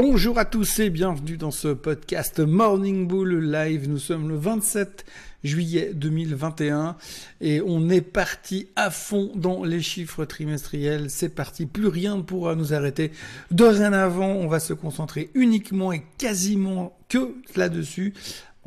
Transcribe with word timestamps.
Bonjour 0.00 0.38
à 0.38 0.44
tous 0.44 0.78
et 0.78 0.90
bienvenue 0.90 1.36
dans 1.36 1.50
ce 1.50 1.66
podcast 1.66 2.38
Morning 2.38 3.08
Bull 3.08 3.50
Live. 3.50 3.88
Nous 3.88 3.98
sommes 3.98 4.28
le 4.28 4.36
27 4.36 5.04
juillet 5.42 5.90
2021 5.92 6.94
et 7.40 7.60
on 7.60 7.90
est 7.90 8.00
parti 8.00 8.68
à 8.76 8.92
fond 8.92 9.32
dans 9.34 9.64
les 9.64 9.82
chiffres 9.82 10.24
trimestriels. 10.24 11.10
C'est 11.10 11.30
parti, 11.30 11.66
plus 11.66 11.88
rien 11.88 12.16
ne 12.16 12.22
pourra 12.22 12.54
nous 12.54 12.72
arrêter. 12.72 13.10
Dorénavant, 13.50 14.30
on 14.30 14.46
va 14.46 14.60
se 14.60 14.72
concentrer 14.72 15.30
uniquement 15.34 15.90
et 15.90 16.04
quasiment 16.16 16.96
que 17.08 17.34
là-dessus, 17.56 18.14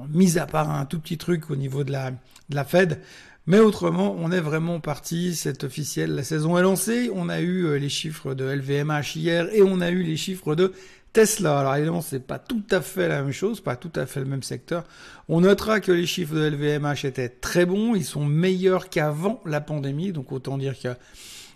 mis 0.09 0.37
à 0.37 0.45
part 0.45 0.69
un 0.69 0.83
tout 0.83 0.99
petit 0.99 1.17
truc 1.17 1.49
au 1.49 1.55
niveau 1.55 1.85
de 1.85 1.93
la, 1.93 2.11
de 2.11 2.55
la 2.55 2.65
Fed. 2.65 2.99
Mais 3.47 3.59
autrement, 3.59 4.15
on 4.19 4.31
est 4.31 4.39
vraiment 4.39 4.79
parti, 4.79 5.35
c'est 5.35 5.63
officiel, 5.63 6.13
la 6.13 6.23
saison 6.23 6.57
est 6.59 6.61
lancée, 6.61 7.09
on 7.13 7.27
a 7.27 7.41
eu 7.41 7.65
euh, 7.65 7.79
les 7.79 7.89
chiffres 7.89 8.35
de 8.35 8.45
LVMH 8.45 9.15
hier 9.15 9.49
et 9.51 9.63
on 9.63 9.81
a 9.81 9.89
eu 9.89 10.03
les 10.03 10.15
chiffres 10.15 10.53
de 10.53 10.73
Tesla. 11.11 11.59
Alors 11.59 11.75
évidemment, 11.75 12.01
c'est 12.01 12.25
pas 12.25 12.37
tout 12.37 12.63
à 12.69 12.81
fait 12.81 13.07
la 13.07 13.23
même 13.23 13.31
chose, 13.31 13.59
pas 13.59 13.75
tout 13.75 13.91
à 13.95 14.05
fait 14.05 14.19
le 14.19 14.27
même 14.27 14.43
secteur. 14.43 14.83
On 15.27 15.41
notera 15.41 15.79
que 15.79 15.91
les 15.91 16.05
chiffres 16.05 16.35
de 16.35 16.49
LVMH 16.49 17.05
étaient 17.05 17.29
très 17.29 17.65
bons, 17.65 17.95
ils 17.95 18.05
sont 18.05 18.25
meilleurs 18.25 18.89
qu'avant 18.89 19.41
la 19.45 19.59
pandémie, 19.59 20.11
donc 20.11 20.31
autant 20.31 20.59
dire 20.59 20.79
que 20.79 20.89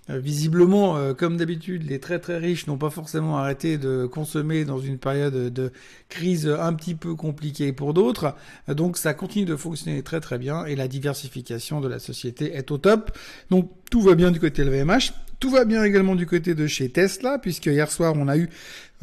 visiblement, 0.09 0.97
euh, 0.97 1.13
comme 1.13 1.37
d'habitude, 1.37 1.89
les 1.89 1.99
très 1.99 2.19
très 2.19 2.37
riches 2.37 2.67
n'ont 2.67 2.77
pas 2.77 2.89
forcément 2.89 3.37
arrêté 3.37 3.77
de 3.77 4.05
consommer 4.05 4.63
dans 4.65 4.79
une 4.79 4.97
période 4.97 5.51
de 5.51 5.71
crise 6.09 6.47
un 6.47 6.73
petit 6.73 6.95
peu 6.95 7.15
compliquée 7.15 7.73
pour 7.73 7.93
d'autres. 7.93 8.35
Donc 8.67 8.97
ça 8.97 9.13
continue 9.13 9.45
de 9.45 9.55
fonctionner 9.55 10.03
très 10.03 10.19
très 10.19 10.37
bien 10.37 10.65
et 10.65 10.75
la 10.75 10.87
diversification 10.87 11.81
de 11.81 11.87
la 11.87 11.99
société 11.99 12.53
est 12.53 12.69
au 12.71 12.77
top. 12.77 13.17
Donc 13.49 13.71
tout 13.89 14.01
va 14.01 14.15
bien 14.15 14.31
du 14.31 14.39
côté 14.39 14.63
LVMH. 14.63 15.13
Tout 15.39 15.49
va 15.49 15.65
bien 15.65 15.83
également 15.83 16.15
du 16.15 16.25
côté 16.25 16.55
de 16.55 16.65
chez 16.65 16.89
Tesla, 16.89 17.39
puisque 17.39 17.65
hier 17.65 17.91
soir 17.91 18.13
on 18.15 18.27
a 18.27 18.37
eu 18.37 18.49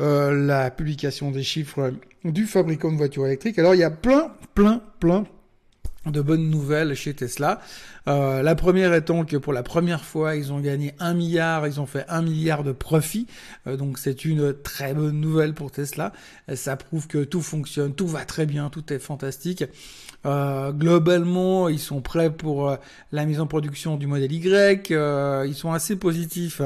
euh, 0.00 0.46
la 0.46 0.70
publication 0.70 1.30
des 1.30 1.42
chiffres 1.42 1.92
du 2.24 2.46
fabricant 2.46 2.92
de 2.92 2.96
voitures 2.96 3.26
électriques. 3.26 3.58
Alors 3.58 3.74
il 3.74 3.78
y 3.78 3.84
a 3.84 3.90
plein, 3.90 4.32
plein, 4.54 4.80
plein 5.00 5.24
de 6.06 6.20
bonnes 6.20 6.50
nouvelles 6.50 6.94
chez 6.94 7.14
Tesla. 7.14 7.60
Euh, 8.08 8.42
la 8.42 8.54
première 8.54 8.92
étant 8.94 9.24
que 9.24 9.36
pour 9.36 9.52
la 9.52 9.62
première 9.62 10.04
fois, 10.04 10.34
ils 10.34 10.52
ont 10.52 10.60
gagné 10.60 10.94
un 10.98 11.14
milliard, 11.14 11.66
ils 11.66 11.80
ont 11.80 11.86
fait 11.86 12.04
un 12.08 12.22
milliard 12.22 12.64
de 12.64 12.72
profit. 12.72 13.26
Euh, 13.66 13.76
donc 13.76 13.98
c'est 13.98 14.24
une 14.24 14.54
très 14.62 14.94
bonne 14.94 15.20
nouvelle 15.20 15.54
pour 15.54 15.70
Tesla. 15.70 16.12
Ça 16.54 16.76
prouve 16.76 17.06
que 17.06 17.22
tout 17.24 17.42
fonctionne, 17.42 17.94
tout 17.94 18.08
va 18.08 18.24
très 18.24 18.46
bien, 18.46 18.68
tout 18.70 18.92
est 18.92 18.98
fantastique. 18.98 19.64
Euh, 20.24 20.72
globalement, 20.72 21.68
ils 21.68 21.78
sont 21.78 22.00
prêts 22.00 22.30
pour 22.30 22.68
euh, 22.68 22.76
la 23.10 23.24
mise 23.24 23.40
en 23.40 23.46
production 23.46 23.96
du 23.96 24.06
modèle 24.06 24.32
Y. 24.32 24.92
Euh, 24.92 25.44
ils 25.46 25.54
sont 25.54 25.72
assez 25.72 25.96
positifs 25.96 26.62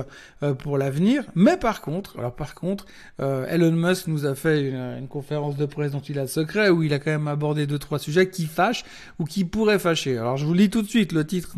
pour 0.58 0.78
l'avenir. 0.78 1.24
Mais 1.34 1.56
par 1.56 1.80
contre, 1.80 2.18
alors 2.18 2.34
par 2.34 2.54
contre, 2.54 2.86
Elon 3.18 3.72
Musk 3.72 4.06
nous 4.08 4.26
a 4.26 4.34
fait 4.34 4.68
une, 4.68 5.08
conférence 5.08 5.56
de 5.56 5.66
presse 5.66 5.92
dont 5.92 6.00
il 6.00 6.18
a 6.18 6.22
le 6.22 6.28
secret 6.28 6.68
où 6.68 6.82
il 6.82 6.92
a 6.92 6.98
quand 6.98 7.10
même 7.10 7.28
abordé 7.28 7.66
deux 7.66 7.78
trois 7.78 7.98
sujets 7.98 8.28
qui 8.28 8.46
fâchent 8.46 8.84
ou 9.18 9.24
qui 9.24 9.44
pourraient 9.44 9.78
fâcher. 9.78 10.18
Alors 10.18 10.36
je 10.36 10.44
vous 10.44 10.54
lis 10.54 10.70
tout 10.70 10.82
de 10.82 10.88
suite. 10.88 11.12
Le 11.12 11.26
titre 11.26 11.56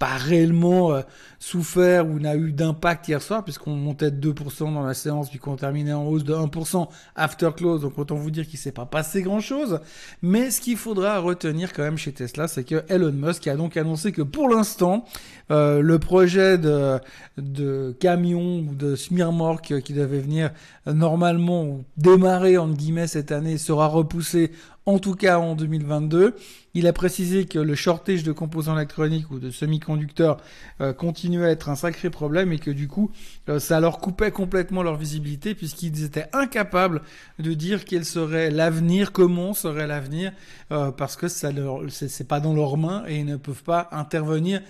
pas 0.00 0.16
réellement 0.16 0.92
euh, 0.92 1.02
souffert 1.38 2.08
ou 2.08 2.18
n'a 2.18 2.34
eu 2.34 2.52
d'impact 2.52 3.06
hier 3.06 3.20
soir, 3.20 3.44
puisqu'on 3.44 3.76
montait 3.76 4.10
de 4.10 4.32
2% 4.32 4.72
dans 4.72 4.82
la 4.82 4.94
séance, 4.94 5.28
puis 5.28 5.38
qu'on 5.38 5.56
terminait 5.56 5.92
en 5.92 6.06
hausse 6.06 6.24
de 6.24 6.34
1% 6.34 6.88
after 7.14 7.50
close. 7.54 7.82
Donc 7.82 7.98
autant 7.98 8.14
vous 8.14 8.30
dire 8.30 8.48
qu'il 8.48 8.58
s'est 8.58 8.72
pas 8.72 8.86
passé 8.86 9.20
grand-chose. 9.20 9.80
Mais 10.22 10.50
ce 10.50 10.62
qu'il 10.62 10.78
faudra 10.78 11.18
retenir 11.18 11.74
quand 11.74 11.82
même 11.82 11.98
chez 11.98 12.12
Tesla, 12.12 12.48
c'est 12.48 12.64
que 12.64 12.82
Elon 12.88 13.12
Musk 13.12 13.46
a 13.46 13.56
donc 13.56 13.76
annoncé 13.76 14.10
que 14.10 14.22
pour 14.22 14.48
l'instant, 14.48 15.04
euh, 15.50 15.82
le 15.82 15.98
projet 15.98 16.56
de, 16.56 16.98
de 17.36 17.94
camion 18.00 18.60
ou 18.60 18.74
de 18.74 18.96
semi-remorque 18.96 19.80
qui 19.82 19.92
devait 19.92 20.20
venir 20.20 20.50
normalement 20.86 21.64
ou 21.64 21.84
démarrer 21.98 22.56
en 22.56 22.70
guillemets 22.70 23.06
cette 23.06 23.32
année 23.32 23.58
sera 23.58 23.86
repoussé 23.86 24.50
en 24.90 24.98
tout 24.98 25.14
cas 25.14 25.38
en 25.38 25.54
2022. 25.54 26.34
Il 26.74 26.86
a 26.86 26.92
précisé 26.92 27.46
que 27.46 27.58
le 27.58 27.74
shortage 27.74 28.22
de 28.22 28.32
composants 28.32 28.76
électroniques 28.76 29.30
ou 29.30 29.38
de 29.38 29.50
semi-conducteurs 29.50 30.36
euh, 30.80 30.92
continuait 30.92 31.46
à 31.46 31.50
être 31.50 31.68
un 31.68 31.74
sacré 31.74 32.10
problème 32.10 32.52
et 32.52 32.58
que 32.58 32.70
du 32.70 32.86
coup 32.86 33.10
euh, 33.48 33.58
ça 33.58 33.80
leur 33.80 33.98
coupait 33.98 34.30
complètement 34.30 34.82
leur 34.82 34.96
visibilité 34.96 35.54
puisqu'ils 35.54 36.04
étaient 36.04 36.26
incapables 36.32 37.02
de 37.40 37.54
dire 37.54 37.84
quel 37.84 38.04
serait 38.04 38.50
l'avenir, 38.50 39.10
comment 39.10 39.52
serait 39.52 39.88
l'avenir 39.88 40.32
euh, 40.70 40.92
parce 40.92 41.16
que 41.16 41.26
ça 41.28 41.50
leur 41.50 41.82
c'est 41.88 42.28
pas 42.28 42.38
dans 42.38 42.54
leurs 42.54 42.76
mains 42.76 43.04
et 43.08 43.18
ils 43.18 43.26
ne 43.26 43.36
peuvent 43.36 43.64
pas 43.64 43.88
intervenir 43.90 44.60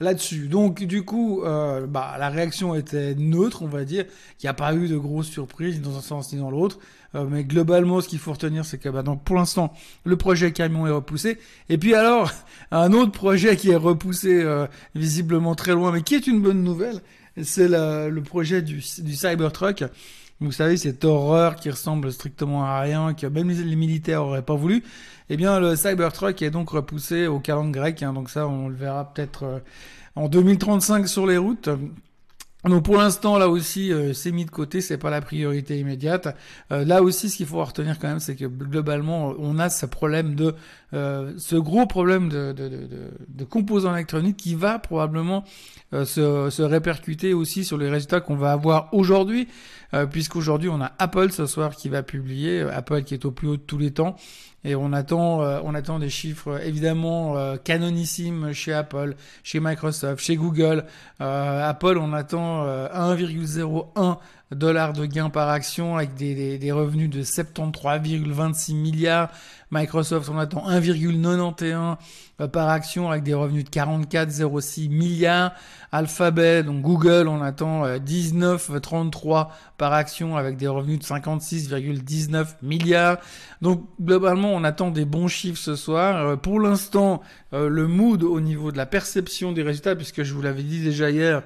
là-dessus. 0.00 0.48
Donc 0.48 0.82
du 0.82 1.04
coup, 1.04 1.42
bah, 1.44 2.16
la 2.18 2.28
réaction 2.28 2.74
était 2.74 3.14
neutre, 3.14 3.62
on 3.62 3.68
va 3.68 3.84
dire. 3.84 4.04
Il 4.40 4.46
n'y 4.46 4.50
a 4.50 4.54
pas 4.54 4.74
eu 4.74 4.88
de 4.88 4.96
grosses 4.96 5.28
surprises 5.28 5.76
ni 5.76 5.82
dans 5.82 5.96
un 5.96 6.02
sens 6.02 6.32
ni 6.32 6.40
dans 6.40 6.50
l'autre. 6.50 6.80
Euh, 7.14 7.26
mais 7.28 7.44
globalement, 7.44 8.00
ce 8.00 8.08
qu'il 8.08 8.18
faut 8.18 8.32
retenir, 8.32 8.64
c'est 8.64 8.78
que 8.78 8.88
bah, 8.88 9.02
donc, 9.02 9.22
pour 9.24 9.36
l'instant, 9.36 9.72
le 10.04 10.16
projet 10.16 10.52
camion 10.52 10.86
est 10.86 10.90
repoussé. 10.90 11.38
Et 11.68 11.78
puis 11.78 11.94
alors, 11.94 12.32
un 12.70 12.92
autre 12.92 13.12
projet 13.12 13.56
qui 13.56 13.70
est 13.70 13.76
repoussé 13.76 14.42
euh, 14.42 14.66
visiblement 14.94 15.54
très 15.54 15.72
loin, 15.72 15.92
mais 15.92 16.02
qui 16.02 16.14
est 16.14 16.26
une 16.26 16.40
bonne 16.40 16.62
nouvelle, 16.62 17.00
c'est 17.42 17.68
le 17.68 18.20
projet 18.20 18.62
du, 18.62 18.76
du 18.76 19.14
Cybertruck. 19.14 19.84
Vous 20.40 20.52
savez, 20.52 20.76
cette 20.76 21.04
horreur 21.04 21.56
qui 21.56 21.70
ressemble 21.70 22.12
strictement 22.12 22.64
à 22.64 22.80
rien, 22.80 23.14
que 23.14 23.26
même 23.26 23.48
les 23.48 23.76
militaires 23.76 24.24
auraient 24.24 24.42
pas 24.42 24.56
voulu. 24.56 24.82
Eh 25.30 25.36
bien, 25.36 25.60
le 25.60 25.76
Cybertruck 25.76 26.42
est 26.42 26.50
donc 26.50 26.70
repoussé 26.70 27.26
au 27.26 27.38
calendrier 27.38 27.72
grec. 27.72 28.02
Hein, 28.02 28.12
donc 28.12 28.30
ça, 28.30 28.46
on 28.46 28.68
le 28.68 28.74
verra 28.74 29.12
peut-être 29.12 29.44
euh, 29.44 29.58
en 30.16 30.28
2035 30.28 31.08
sur 31.08 31.26
les 31.26 31.38
routes. 31.38 31.70
Donc 32.64 32.84
pour 32.84 32.96
l'instant 32.96 33.36
là 33.38 33.48
aussi 33.48 33.92
euh, 33.92 34.12
c'est 34.14 34.32
mis 34.32 34.44
de 34.44 34.50
côté, 34.50 34.80
c'est 34.80 34.96
pas 34.96 35.10
la 35.10 35.20
priorité 35.20 35.78
immédiate. 35.78 36.34
Euh, 36.72 36.84
là 36.84 37.02
aussi 37.02 37.28
ce 37.28 37.36
qu'il 37.36 37.46
faut 37.46 37.62
retenir 37.62 37.98
quand 37.98 38.08
même 38.08 38.20
c'est 38.20 38.36
que 38.36 38.46
globalement 38.46 39.34
on 39.38 39.58
a 39.58 39.68
ce 39.68 39.86
problème 39.86 40.34
de 40.34 40.54
euh, 40.94 41.32
ce 41.38 41.56
gros 41.56 41.86
problème 41.86 42.28
de, 42.28 42.52
de, 42.52 42.68
de, 42.68 42.88
de, 43.28 43.44
composants 43.44 43.94
électroniques 43.94 44.36
qui 44.36 44.54
va 44.54 44.78
probablement 44.78 45.44
se, 45.92 46.50
se, 46.50 46.62
répercuter 46.62 47.34
aussi 47.34 47.64
sur 47.64 47.78
les 47.78 47.88
résultats 47.88 48.20
qu'on 48.20 48.36
va 48.36 48.52
avoir 48.52 48.92
aujourd'hui, 48.92 49.46
puisqu'aujourd'hui 50.10 50.68
on 50.68 50.80
a 50.80 50.90
Apple 50.98 51.30
ce 51.30 51.46
soir 51.46 51.76
qui 51.76 51.88
va 51.88 52.02
publier, 52.02 52.62
Apple 52.62 53.04
qui 53.04 53.14
est 53.14 53.24
au 53.24 53.30
plus 53.30 53.46
haut 53.46 53.56
de 53.56 53.62
tous 53.62 53.78
les 53.78 53.92
temps, 53.92 54.16
et 54.64 54.74
on 54.74 54.92
attend, 54.92 55.42
euh, 55.42 55.60
on 55.62 55.74
attend 55.74 55.98
des 55.98 56.08
chiffres 56.08 56.60
évidemment 56.64 57.36
euh, 57.36 57.56
canonissimes 57.56 58.52
chez 58.54 58.72
Apple, 58.72 59.14
chez 59.42 59.60
Microsoft, 59.60 60.24
chez 60.24 60.36
Google. 60.36 60.86
Euh, 61.20 61.68
Apple, 61.68 61.98
on 61.98 62.14
attend 62.14 62.66
1,01 62.66 64.18
dollars 64.54 64.92
de 64.92 65.06
gains 65.06 65.30
par 65.30 65.48
action 65.48 65.96
avec 65.96 66.14
des, 66.14 66.72
revenus 66.72 67.10
de 67.10 67.22
73,26 67.22 68.74
milliards. 68.74 69.30
Microsoft, 69.70 70.28
on 70.28 70.38
attend 70.38 70.68
1,91 70.68 71.96
euh, 72.40 72.48
par 72.48 72.68
action 72.68 73.10
avec 73.10 73.24
des 73.24 73.34
revenus 73.34 73.64
de 73.64 73.70
44,06 73.70 74.88
milliards. 74.88 75.52
Alphabet, 75.92 76.62
donc 76.62 76.82
Google, 76.82 77.28
on 77.28 77.42
attend 77.42 77.86
19,33 77.86 79.40
euh, 79.40 79.44
par 79.78 79.92
action 79.92 80.36
avec 80.36 80.56
des 80.56 80.68
revenus 80.68 81.00
de 81.00 81.04
56,19 81.04 82.46
milliards. 82.62 83.18
Donc 83.62 83.84
globalement, 84.00 84.52
on 84.54 84.64
attend 84.64 84.90
des 84.90 85.04
bons 85.04 85.28
chiffres 85.28 85.60
ce 85.60 85.76
soir. 85.76 86.16
Euh, 86.16 86.36
pour 86.36 86.60
l'instant, 86.60 87.20
le 87.52 87.86
mood 87.86 88.24
au 88.24 88.40
niveau 88.40 88.72
de 88.72 88.76
la 88.76 88.86
perception 88.86 89.52
des 89.52 89.62
résultats, 89.62 89.94
puisque 89.94 90.24
je 90.24 90.34
vous 90.34 90.42
l'avais 90.42 90.64
dit 90.64 90.82
déjà 90.82 91.10
hier, 91.10 91.42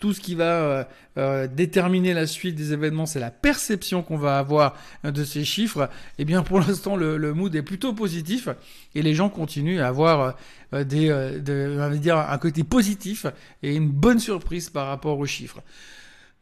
tout 0.00 0.14
ce 0.14 0.20
qui 0.20 0.34
va 0.34 0.44
euh, 0.44 0.84
euh, 1.18 1.46
déterminer 1.46 2.14
la 2.14 2.26
suite 2.26 2.56
des 2.56 2.72
événements, 2.72 3.06
c'est 3.06 3.20
la 3.20 3.30
perception 3.30 4.02
qu'on 4.02 4.16
va 4.16 4.38
avoir 4.38 4.74
euh, 5.04 5.10
de 5.10 5.22
ces 5.24 5.44
chiffres. 5.44 5.88
Eh 6.18 6.24
bien, 6.24 6.42
pour 6.42 6.58
l'instant, 6.66 6.96
le, 6.96 7.18
le, 7.18 7.34
mood 7.34 7.54
est 7.54 7.62
plutôt 7.62 7.92
positif 7.92 8.48
et 8.94 9.02
les 9.02 9.14
gens 9.14 9.28
continuent 9.28 9.80
à 9.80 9.88
avoir 9.88 10.36
des, 10.72 11.08
de, 11.08 11.78
on 11.80 11.96
dire, 11.96 12.16
un 12.16 12.38
côté 12.38 12.64
positif 12.64 13.26
et 13.62 13.74
une 13.74 13.88
bonne 13.88 14.20
surprise 14.20 14.70
par 14.70 14.86
rapport 14.86 15.18
aux 15.18 15.26
chiffres. 15.26 15.60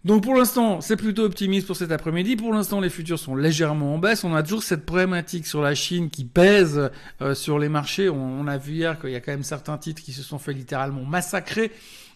Donc 0.04 0.22
pour 0.22 0.34
l'instant, 0.34 0.80
c'est 0.80 0.96
plutôt 0.96 1.24
optimiste 1.24 1.66
pour 1.66 1.76
cet 1.76 1.90
après-midi. 1.90 2.36
Pour 2.36 2.52
l'instant, 2.52 2.80
les 2.80 2.90
futurs 2.90 3.18
sont 3.18 3.34
légèrement 3.34 3.94
en 3.94 3.98
baisse. 3.98 4.22
On 4.22 4.34
a 4.34 4.42
toujours 4.42 4.62
cette 4.62 4.86
problématique 4.86 5.46
sur 5.46 5.60
la 5.60 5.74
Chine 5.74 6.08
qui 6.08 6.24
pèse 6.24 6.90
sur 7.34 7.58
les 7.58 7.68
marchés. 7.68 8.08
On, 8.08 8.40
on 8.40 8.46
a 8.46 8.58
vu 8.58 8.74
hier 8.74 9.00
qu'il 9.00 9.10
y 9.10 9.16
a 9.16 9.20
quand 9.20 9.32
même 9.32 9.42
certains 9.42 9.76
titres 9.76 10.02
qui 10.02 10.12
se 10.12 10.22
sont 10.22 10.38
fait 10.38 10.52
littéralement 10.52 11.04
massacrer. 11.04 11.72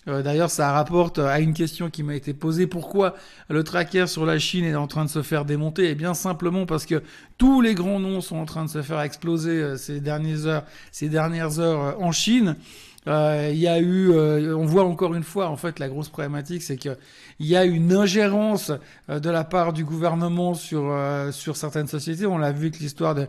Euh, 0.09 0.23
d'ailleurs, 0.23 0.51
ça 0.51 0.73
rapporte 0.73 1.19
à 1.19 1.39
une 1.41 1.55
question 1.55 1.91
qui 1.91 2.03
m'a 2.03 2.15
été 2.15 2.35
posée. 2.35 2.67
Pourquoi 2.67 3.15
le 3.49 3.63
tracker 3.63 4.07
sur 4.07 4.27
la 4.27 4.39
Chine 4.39 4.65
est 4.65 4.75
en 4.75 4.87
train 4.87 5.05
de 5.05 5.11
se 5.11 5.23
faire 5.23 5.45
démonter? 5.45 5.91
Eh 5.91 5.95
bien, 5.95 6.15
simplement 6.15 6.67
parce 6.67 6.87
que 6.87 7.03
tous 7.39 7.61
les 7.61 7.75
grands 7.75 8.01
noms 8.01 8.21
sont 8.21 8.37
en 8.37 8.45
train 8.45 8.65
de 8.65 8.71
se 8.71 8.83
faire 8.83 9.01
exploser 9.01 9.63
euh, 9.63 9.77
ces 9.77 10.01
dernières 10.01 10.47
heures, 10.47 10.65
ces 10.91 11.09
dernières 11.09 11.61
heures 11.61 11.83
euh, 11.83 12.05
en 12.05 12.13
Chine. 12.13 12.57
Il 13.05 13.57
y 13.57 13.67
a 13.67 13.81
eu, 13.81 14.17
on 14.17 14.65
voit 14.65 14.85
encore 14.85 15.17
une 15.17 15.25
fois, 15.25 15.49
en 15.49 15.57
fait, 15.57 15.81
la 15.81 15.89
grosse 15.89 16.09
problématique, 16.09 16.63
c'est 16.63 16.77
qu'il 16.77 16.97
y 17.41 17.57
a 17.57 17.65
une 17.65 17.93
ingérence 17.93 18.71
de 19.09 19.29
la 19.29 19.43
part 19.43 19.73
du 19.73 19.85
gouvernement 19.85 20.55
sur 20.55 20.97
sur 21.33 21.57
certaines 21.57 21.89
sociétés. 21.89 22.27
On 22.27 22.39
l'a 22.39 22.53
vu 22.53 22.69
avec 22.69 22.79
l'histoire 22.79 23.17
de 23.17 23.27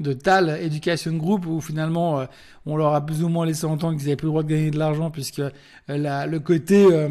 de 0.00 0.12
Tal 0.12 0.50
Education 0.50 1.12
Group 1.14 1.46
où 1.46 1.60
finalement 1.60 2.20
euh, 2.20 2.26
on 2.66 2.76
leur 2.76 2.94
a 2.94 3.04
plus 3.04 3.22
ou 3.22 3.28
moins 3.28 3.46
laissé 3.46 3.64
entendre 3.64 3.96
qu'ils 3.96 4.06
n'avaient 4.06 4.16
plus 4.16 4.26
le 4.26 4.30
droit 4.30 4.42
de 4.42 4.48
gagner 4.48 4.70
de 4.70 4.78
l'argent 4.78 5.10
puisque 5.10 5.40
euh, 5.40 5.50
la, 5.88 6.26
le 6.26 6.40
côté 6.40 6.84
euh, 6.84 7.08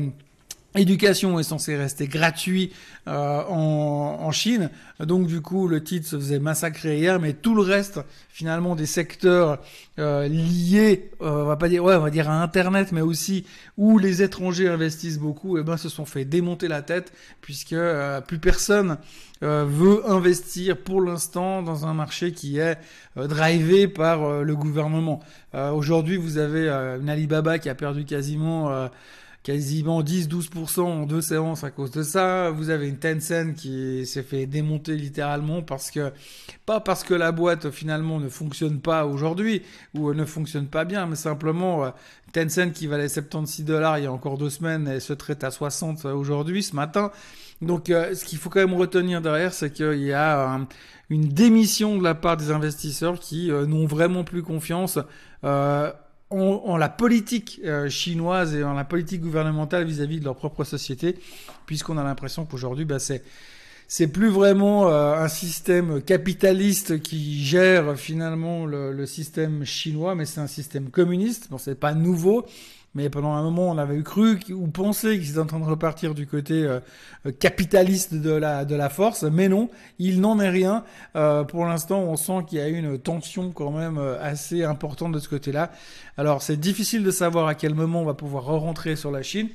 Éducation 0.76 1.40
est 1.40 1.44
censé 1.44 1.76
rester 1.78 2.08
gratuit 2.08 2.74
euh, 3.08 3.44
en, 3.48 4.20
en, 4.22 4.32
Chine, 4.32 4.70
donc 5.00 5.28
du 5.28 5.40
coup 5.40 5.68
le 5.68 5.84
titre 5.84 6.08
se 6.08 6.18
faisait 6.18 6.40
massacrer 6.40 6.98
hier, 6.98 7.20
mais 7.20 7.34
tout 7.34 7.56
le 7.56 7.62
reste 7.62 8.02
finalement 8.36 8.76
des 8.76 8.86
secteurs 8.86 9.60
euh, 9.98 10.28
liés, 10.28 11.12
euh, 11.22 11.44
on 11.44 11.46
va 11.46 11.56
pas 11.56 11.70
dire 11.70 11.82
ouais, 11.86 11.96
on 11.96 12.02
va 12.02 12.10
dire 12.10 12.30
à 12.30 12.44
Internet, 12.44 12.92
mais 12.92 13.00
aussi 13.00 13.46
où 13.78 13.98
les 13.98 14.22
étrangers 14.22 14.68
investissent 14.68 15.20
beaucoup, 15.20 15.58
eh 15.58 15.64
ben 15.64 15.78
se 15.78 15.88
sont 15.88 16.04
fait 16.04 16.26
démonter 16.26 16.68
la 16.68 16.82
tête 16.82 17.14
puisque 17.40 17.72
euh, 17.72 18.20
plus 18.20 18.40
personne 18.40 18.98
veut 19.42 20.10
investir 20.10 20.76
pour 20.76 21.02
l'instant 21.02 21.62
dans 21.62 21.86
un 21.86 21.94
marché 21.94 22.32
qui 22.32 22.58
est 22.58 22.78
drivé 23.16 23.88
par 23.88 24.42
le 24.42 24.56
gouvernement. 24.56 25.20
Aujourd'hui, 25.54 26.18
vous 26.18 26.40
avez 26.40 26.68
une 26.68 27.10
Alibaba 27.10 27.60
qui 27.60 27.70
a 27.70 27.76
perdu 27.76 28.06
quasiment 28.06 28.90
quasiment 29.46 30.02
10-12% 30.02 30.80
en 30.82 31.06
deux 31.06 31.22
séances 31.22 31.64
à 31.64 31.70
cause 31.70 31.92
de 31.92 32.02
ça. 32.02 32.50
Vous 32.50 32.72
avez 32.72 32.88
une 32.90 32.98
Tencent 32.98 33.54
qui 33.56 34.04
s'est 34.08 34.24
fait 34.24 34.48
démonter 34.48 34.96
littéralement 34.96 35.62
parce 35.62 35.92
que, 35.92 36.12
pas 36.66 36.80
parce 36.80 37.04
que 37.04 37.14
la 37.14 37.32
boîte 37.32 37.70
finalement 37.70 38.20
ne 38.20 38.28
fonctionne 38.28 38.80
pas 38.80 39.06
aujourd'hui 39.06 39.62
ou 39.94 40.12
ne 40.16 40.26
fonctionne 40.26 40.66
pas 40.66 40.84
bien, 40.84 41.06
mais 41.06 41.16
simplement 41.16 41.86
euh, 41.86 41.90
Tencent 42.34 42.72
qui 42.74 42.88
valait 42.88 43.08
76 43.08 43.66
dollars 43.66 44.00
il 44.00 44.06
y 44.06 44.08
a 44.08 44.12
encore 44.12 44.40
deux 44.40 44.50
semaines 44.50 44.88
et 44.88 45.00
se 45.00 45.14
traite 45.14 45.44
à 45.44 45.52
60 45.52 46.06
aujourd'hui, 46.06 46.64
ce 46.64 46.76
matin. 46.76 47.12
Donc, 47.62 47.92
euh, 47.92 48.16
ce 48.16 48.26
qu'il 48.26 48.40
faut 48.40 48.50
quand 48.50 48.62
même 48.62 48.74
retenir 48.74 49.22
derrière, 49.22 49.54
c'est 49.54 49.72
qu'il 49.72 50.02
y 50.02 50.12
a 50.12 50.60
une 51.12 51.28
démission 51.28 52.00
de 52.00 52.04
la 52.04 52.16
part 52.16 52.36
des 52.36 52.50
investisseurs 52.50 53.20
qui 53.20 53.52
euh, 53.52 53.68
n'ont 53.68 53.86
vraiment 53.86 54.24
plus 54.24 54.42
confiance 54.42 54.98
en, 56.30 56.78
la 56.78 56.90
politique 56.90 57.62
euh, 57.64 57.90
chinoise 57.90 58.56
et 58.56 58.64
en 58.64 58.74
la 58.74 58.84
politique 58.84 59.22
gouvernementale 59.22 59.86
vis-à-vis 59.86 60.20
de 60.20 60.26
leur 60.26 60.36
propre 60.36 60.64
société, 60.64 61.18
puisqu'on 61.66 61.98
a 61.98 62.04
l'impression 62.04 62.46
qu'aujourd'hui, 62.46 62.86
bah, 62.86 63.00
c'est 63.00 63.24
c'est 63.88 64.08
plus 64.08 64.30
vraiment 64.30 64.90
euh, 64.90 65.14
un 65.14 65.28
système 65.28 66.02
capitaliste 66.02 67.02
qui 67.04 67.44
gère 67.44 67.96
finalement 67.96 68.66
le, 68.66 68.92
le 68.92 69.06
système 69.06 69.64
chinois, 69.64 70.16
mais 70.16 70.26
c'est 70.26 70.42
un 70.42 70.48
système 70.48 70.90
communiste. 70.90 71.50
Bon, 71.52 71.60
c'est 71.60 71.80
pas 71.80 71.94
nouveau, 71.94 72.48
mais 72.96 73.10
pendant 73.10 73.34
un 73.34 73.44
moment, 73.44 73.70
on 73.70 73.78
avait 73.78 74.02
cru 74.02 74.40
ou 74.52 74.68
pensé 74.68 75.20
qu'ils 75.20 75.32
étaient 75.32 75.40
en 75.40 75.46
train 75.46 75.60
de 75.60 75.66
repartir 75.66 76.16
du 76.16 76.26
côté 76.26 76.64
euh, 76.64 76.80
capitaliste 77.40 78.14
de 78.14 78.32
la, 78.32 78.90
force, 78.90 79.24
mais 79.24 79.50
non, 79.50 79.70
il 80.00 80.22
n'en 80.22 80.40
est 80.40 80.50
rien. 80.50 80.86
Euh, 81.18 81.44
pour 81.44 81.66
l'instant, 81.66 82.00
on 82.00 82.16
sent 82.16 82.46
qu'il 82.48 82.60
y 82.60 82.62
a 82.62 82.70
une 82.70 82.98
tension 82.98 83.52
quand 83.52 83.72
même 83.72 83.98
euh, 83.98 84.18
assez 84.22 84.64
importante 84.64 85.12
de 85.12 85.20
ce 85.20 85.28
côté-là. 85.28 85.72
Alors, 86.18 86.42
c'est 86.42 86.58
difficile 86.58 87.04
de 87.04 87.12
savoir 87.12 87.48
à 87.48 87.56
quel 87.56 87.76
moment 87.76 88.02
on 88.02 88.06
va 88.06 88.14
pouvoir 88.14 88.46
re-rentrer 88.46 88.96
sur 88.96 89.12
la 89.12 89.22
Chine. 89.22 89.50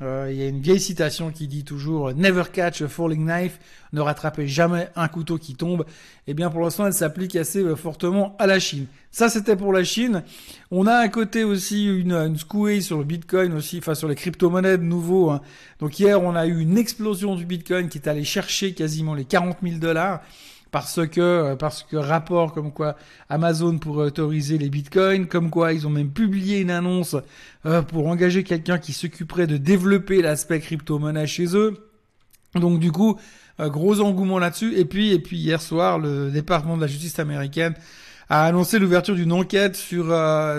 Euh, 0.00 0.28
il 0.30 0.38
y 0.38 0.42
a 0.42 0.46
une 0.46 0.60
vieille 0.60 0.78
citation 0.78 1.32
qui 1.32 1.48
dit 1.48 1.64
toujours 1.64 2.14
Never 2.14 2.44
catch 2.52 2.82
a 2.82 2.88
falling 2.88 3.26
knife, 3.26 3.58
ne 3.92 4.00
rattrapez 4.00 4.46
jamais 4.46 4.88
un 4.94 5.08
couteau 5.08 5.38
qui 5.38 5.56
tombe. 5.56 5.84
Eh 6.28 6.34
bien 6.34 6.50
pour 6.50 6.60
l'instant, 6.60 6.86
elle 6.86 6.92
s'applique 6.92 7.34
assez 7.34 7.58
euh, 7.58 7.74
fortement 7.74 8.36
à 8.38 8.46
la 8.46 8.60
Chine. 8.60 8.86
Ça, 9.10 9.28
c'était 9.28 9.56
pour 9.56 9.72
la 9.72 9.82
Chine. 9.82 10.22
On 10.70 10.86
a 10.86 10.94
à 10.94 11.08
côté 11.08 11.42
aussi 11.42 11.86
une, 11.86 12.12
une 12.12 12.80
sur 12.80 12.98
le 12.98 13.04
Bitcoin 13.04 13.54
aussi, 13.54 13.78
enfin 13.78 13.94
sur 13.94 14.06
les 14.06 14.14
crypto-monnaies 14.14 14.78
de 14.78 14.84
nouveau. 14.84 15.30
Hein. 15.30 15.40
Donc 15.80 15.98
hier, 15.98 16.22
on 16.22 16.36
a 16.36 16.46
eu 16.46 16.60
une 16.60 16.78
explosion 16.78 17.34
du 17.34 17.44
Bitcoin 17.44 17.88
qui 17.88 17.98
est 17.98 18.08
allé 18.08 18.22
chercher 18.22 18.74
quasiment 18.74 19.14
les 19.14 19.24
40 19.24 19.58
000 19.62 19.78
dollars 19.78 20.20
parce 20.70 21.06
que 21.06 21.20
euh, 21.20 21.56
parce 21.56 21.82
que 21.82 21.96
rapport 21.96 22.52
comme 22.52 22.72
quoi 22.72 22.96
Amazon 23.28 23.78
pourrait 23.78 24.06
autoriser 24.06 24.58
les 24.58 24.68
bitcoins, 24.68 25.26
comme 25.26 25.50
quoi 25.50 25.72
ils 25.72 25.86
ont 25.86 25.90
même 25.90 26.10
publié 26.10 26.60
une 26.60 26.70
annonce 26.70 27.16
euh, 27.66 27.82
pour 27.82 28.06
engager 28.06 28.44
quelqu'un 28.44 28.78
qui 28.78 28.92
s'occuperait 28.92 29.46
de 29.46 29.56
développer 29.56 30.20
l'aspect 30.20 30.60
crypto-monnaie 30.60 31.26
chez 31.26 31.56
eux. 31.56 31.78
Donc 32.54 32.80
du 32.80 32.92
coup, 32.92 33.18
euh, 33.60 33.68
gros 33.68 34.00
engouement 34.00 34.38
là-dessus. 34.38 34.76
Et 34.76 34.84
puis 34.84 35.12
et 35.12 35.18
puis 35.18 35.38
hier 35.38 35.62
soir, 35.62 35.98
le 35.98 36.30
département 36.30 36.76
de 36.76 36.82
la 36.82 36.86
justice 36.86 37.18
américaine 37.18 37.74
a 38.28 38.44
annoncé 38.44 38.78
l'ouverture 38.78 39.14
d'une 39.14 39.32
enquête 39.32 39.74
sur 39.74 40.14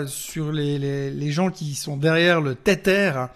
sur 0.08 0.50
les, 0.50 0.76
les, 0.78 1.12
les, 1.12 1.30
gens 1.30 1.50
qui 1.50 1.76
sont 1.76 1.96
derrière 1.96 2.40
le 2.40 2.56
Tether, 2.56 3.26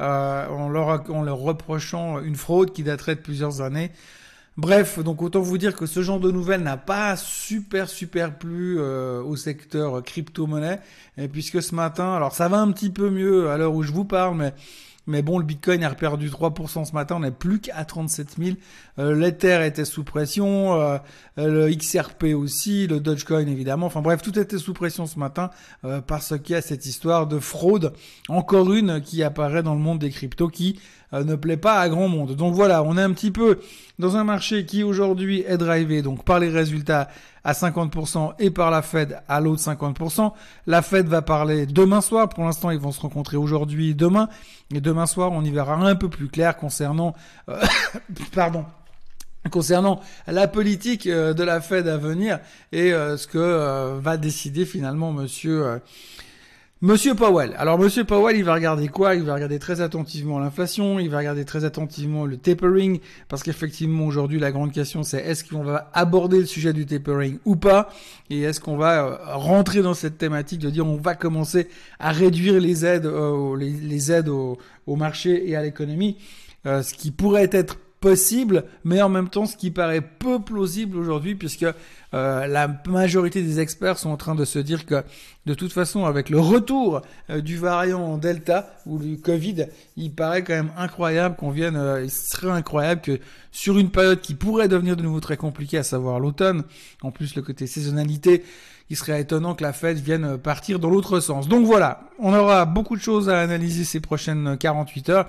en 0.00 0.68
leur 0.68 1.08
en 1.10 1.22
leur 1.22 1.38
reprochant 1.38 2.18
une 2.20 2.34
fraude 2.34 2.72
qui 2.72 2.82
daterait 2.82 3.14
de 3.14 3.20
plusieurs 3.20 3.60
années. 3.60 3.92
Bref, 4.58 4.98
donc 4.98 5.22
autant 5.22 5.40
vous 5.40 5.56
dire 5.56 5.76
que 5.76 5.86
ce 5.86 6.02
genre 6.02 6.18
de 6.18 6.32
nouvelles 6.32 6.64
n'a 6.64 6.76
pas 6.76 7.14
super 7.14 7.88
super 7.88 8.36
plu 8.36 8.80
euh, 8.80 9.22
au 9.22 9.36
secteur 9.36 10.02
crypto-monnaie, 10.02 10.80
puisque 11.30 11.62
ce 11.62 11.76
matin, 11.76 12.12
alors 12.14 12.34
ça 12.34 12.48
va 12.48 12.58
un 12.58 12.72
petit 12.72 12.90
peu 12.90 13.08
mieux 13.08 13.50
à 13.50 13.56
l'heure 13.56 13.72
où 13.72 13.84
je 13.84 13.92
vous 13.92 14.04
parle, 14.04 14.36
mais 14.36 14.52
mais 15.08 15.22
bon, 15.22 15.38
le 15.38 15.44
Bitcoin 15.44 15.82
a 15.82 15.94
perdu 15.94 16.28
3% 16.28 16.84
ce 16.84 16.92
matin, 16.92 17.16
on 17.16 17.20
n'est 17.20 17.30
plus 17.30 17.60
qu'à 17.60 17.84
37 17.84 18.36
000. 18.38 18.56
Euh, 18.98 19.14
L'Ether 19.14 19.64
était 19.66 19.86
sous 19.86 20.04
pression, 20.04 20.74
euh, 20.74 20.98
le 21.36 21.74
XRP 21.74 22.34
aussi, 22.36 22.86
le 22.86 23.00
Dogecoin 23.00 23.46
évidemment. 23.46 23.86
Enfin 23.86 24.02
bref, 24.02 24.20
tout 24.22 24.38
était 24.38 24.58
sous 24.58 24.74
pression 24.74 25.06
ce 25.06 25.18
matin 25.18 25.50
euh, 25.84 26.02
parce 26.02 26.38
qu'il 26.38 26.54
y 26.54 26.58
a 26.58 26.62
cette 26.62 26.84
histoire 26.84 27.26
de 27.26 27.38
fraude, 27.38 27.94
encore 28.28 28.72
une 28.72 29.00
qui 29.00 29.22
apparaît 29.22 29.62
dans 29.62 29.74
le 29.74 29.80
monde 29.80 29.98
des 29.98 30.10
cryptos 30.10 30.48
qui 30.48 30.78
euh, 31.14 31.24
ne 31.24 31.36
plaît 31.36 31.56
pas 31.56 31.80
à 31.80 31.88
grand 31.88 32.08
monde. 32.08 32.36
Donc 32.36 32.54
voilà, 32.54 32.82
on 32.82 32.98
est 32.98 33.02
un 33.02 33.12
petit 33.12 33.30
peu 33.30 33.60
dans 33.98 34.16
un 34.16 34.24
marché 34.24 34.66
qui 34.66 34.82
aujourd'hui 34.82 35.42
est 35.46 35.56
drivé 35.56 36.02
donc 36.02 36.22
par 36.22 36.38
les 36.38 36.50
résultats 36.50 37.08
à 37.48 37.52
50% 37.52 38.34
et 38.38 38.50
par 38.50 38.70
la 38.70 38.82
Fed 38.82 39.22
à 39.26 39.40
l'autre 39.40 39.62
50%. 39.62 40.32
La 40.66 40.82
Fed 40.82 41.06
va 41.06 41.22
parler 41.22 41.64
demain 41.64 42.02
soir. 42.02 42.28
Pour 42.28 42.44
l'instant, 42.44 42.70
ils 42.70 42.78
vont 42.78 42.92
se 42.92 43.00
rencontrer 43.00 43.38
aujourd'hui 43.38 43.90
et 43.90 43.94
demain. 43.94 44.28
Et 44.74 44.82
demain 44.82 45.06
soir, 45.06 45.32
on 45.32 45.42
y 45.42 45.50
verra 45.50 45.74
un 45.76 45.94
peu 45.94 46.10
plus 46.10 46.28
clair 46.28 46.58
concernant, 46.58 47.14
euh, 47.48 47.58
pardon, 48.34 48.66
concernant 49.50 50.00
la 50.26 50.46
politique 50.46 51.06
euh, 51.06 51.32
de 51.32 51.42
la 51.42 51.62
Fed 51.62 51.88
à 51.88 51.96
venir 51.96 52.38
et 52.72 52.90
ce 52.90 53.26
que 53.26 53.98
va 53.98 54.18
décider 54.18 54.66
finalement 54.66 55.10
Monsieur 55.12 55.80
Monsieur 56.80 57.16
Powell. 57.16 57.56
Alors 57.58 57.76
Monsieur 57.76 58.04
Powell, 58.04 58.36
il 58.36 58.44
va 58.44 58.54
regarder 58.54 58.86
quoi? 58.86 59.16
Il 59.16 59.24
va 59.24 59.34
regarder 59.34 59.58
très 59.58 59.80
attentivement 59.80 60.38
l'inflation, 60.38 61.00
il 61.00 61.10
va 61.10 61.18
regarder 61.18 61.44
très 61.44 61.64
attentivement 61.64 62.24
le 62.24 62.36
tapering, 62.36 63.00
parce 63.26 63.42
qu'effectivement 63.42 64.06
aujourd'hui 64.06 64.38
la 64.38 64.52
grande 64.52 64.70
question 64.70 65.02
c'est 65.02 65.18
est-ce 65.18 65.42
qu'on 65.42 65.64
va 65.64 65.90
aborder 65.92 66.38
le 66.38 66.46
sujet 66.46 66.72
du 66.72 66.86
tapering 66.86 67.38
ou 67.44 67.56
pas? 67.56 67.90
Et 68.30 68.42
est-ce 68.42 68.60
qu'on 68.60 68.76
va 68.76 69.04
euh, 69.04 69.16
rentrer 69.34 69.82
dans 69.82 69.94
cette 69.94 70.18
thématique 70.18 70.60
de 70.60 70.70
dire 70.70 70.86
on 70.86 70.94
va 70.94 71.16
commencer 71.16 71.66
à 71.98 72.12
réduire 72.12 72.60
les 72.60 72.86
aides, 72.86 73.06
euh, 73.06 73.56
les, 73.56 74.12
aides 74.12 74.28
au, 74.28 74.56
marché 74.86 75.50
et 75.50 75.56
à 75.56 75.62
l'économie, 75.62 76.16
euh, 76.64 76.82
ce 76.82 76.94
qui 76.94 77.10
pourrait 77.10 77.50
être 77.50 77.76
possible, 78.00 78.64
mais 78.84 79.02
en 79.02 79.08
même 79.08 79.28
temps 79.28 79.46
ce 79.46 79.56
qui 79.56 79.70
paraît 79.70 80.00
peu 80.00 80.38
plausible 80.38 80.96
aujourd'hui, 80.96 81.34
puisque 81.34 81.66
euh, 82.14 82.46
la 82.46 82.68
majorité 82.86 83.42
des 83.42 83.60
experts 83.60 83.98
sont 83.98 84.10
en 84.10 84.16
train 84.16 84.34
de 84.34 84.44
se 84.44 84.58
dire 84.58 84.86
que 84.86 85.02
de 85.46 85.54
toute 85.54 85.72
façon, 85.72 86.04
avec 86.04 86.30
le 86.30 86.38
retour 86.38 87.02
euh, 87.30 87.40
du 87.40 87.56
variant 87.56 88.16
Delta 88.16 88.74
ou 88.86 88.98
du 88.98 89.18
Covid, 89.18 89.66
il 89.96 90.12
paraît 90.12 90.44
quand 90.44 90.54
même 90.54 90.72
incroyable 90.76 91.36
qu'on 91.36 91.50
vienne, 91.50 91.76
euh, 91.76 92.04
il 92.04 92.10
serait 92.10 92.50
incroyable 92.50 93.00
que 93.00 93.18
sur 93.50 93.78
une 93.78 93.90
période 93.90 94.20
qui 94.20 94.34
pourrait 94.34 94.68
devenir 94.68 94.96
de 94.96 95.02
nouveau 95.02 95.20
très 95.20 95.36
compliquée, 95.36 95.78
à 95.78 95.82
savoir 95.82 96.20
l'automne, 96.20 96.62
en 97.02 97.10
plus 97.10 97.34
le 97.34 97.42
côté 97.42 97.66
saisonnalité, 97.66 98.44
il 98.90 98.96
serait 98.96 99.20
étonnant 99.20 99.54
que 99.54 99.62
la 99.62 99.72
fête 99.72 99.98
vienne 99.98 100.38
partir 100.38 100.78
dans 100.78 100.88
l'autre 100.88 101.20
sens. 101.20 101.48
Donc 101.48 101.66
voilà, 101.66 102.08
on 102.18 102.32
aura 102.32 102.64
beaucoup 102.64 102.96
de 102.96 103.02
choses 103.02 103.28
à 103.28 103.40
analyser 103.40 103.84
ces 103.84 104.00
prochaines 104.00 104.56
48 104.56 105.08
heures. 105.10 105.28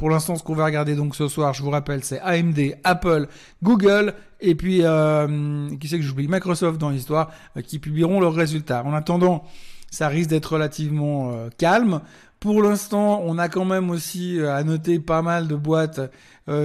Pour 0.00 0.08
l'instant, 0.08 0.34
ce 0.36 0.42
qu'on 0.42 0.54
va 0.54 0.64
regarder 0.64 0.96
donc 0.96 1.14
ce 1.14 1.28
soir, 1.28 1.52
je 1.52 1.62
vous 1.62 1.68
rappelle, 1.68 2.02
c'est 2.02 2.20
AMD, 2.20 2.58
Apple, 2.84 3.28
Google 3.62 4.14
et 4.40 4.54
puis 4.54 4.80
euh, 4.82 5.68
qui 5.78 5.88
c'est 5.88 5.98
que 5.98 6.02
j'oublie? 6.02 6.26
Microsoft 6.26 6.78
dans 6.78 6.88
l'histoire 6.88 7.30
euh, 7.54 7.60
qui 7.60 7.78
publieront 7.78 8.18
leurs 8.18 8.32
résultats. 8.32 8.82
En 8.82 8.94
attendant, 8.94 9.44
ça 9.90 10.08
risque 10.08 10.30
d'être 10.30 10.54
relativement 10.54 11.32
euh, 11.34 11.50
calme. 11.58 12.00
Pour 12.38 12.62
l'instant, 12.62 13.20
on 13.26 13.36
a 13.36 13.50
quand 13.50 13.66
même 13.66 13.90
aussi 13.90 14.40
à 14.40 14.64
noter 14.64 15.00
pas 15.00 15.20
mal 15.20 15.48
de 15.48 15.54
boîtes 15.54 16.00